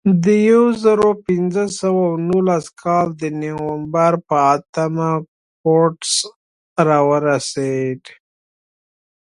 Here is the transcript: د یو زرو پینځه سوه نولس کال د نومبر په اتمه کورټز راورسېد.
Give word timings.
د 0.23 0.25
یو 0.51 0.63
زرو 0.83 1.09
پینځه 1.25 1.65
سوه 1.79 2.05
نولس 2.29 2.65
کال 2.81 3.07
د 3.21 3.23
نومبر 3.41 4.13
په 4.27 4.35
اتمه 4.53 5.11
کورټز 5.61 6.11
راورسېد. 6.87 8.01